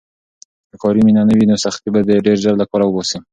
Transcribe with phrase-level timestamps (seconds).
[0.69, 3.17] که کاري مینه نه وي، نو سختۍ به دې ډېر ژر له کاره وباسي.